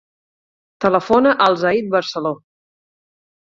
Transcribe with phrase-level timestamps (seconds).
[0.85, 2.35] Telefona al Zaid Barcelo.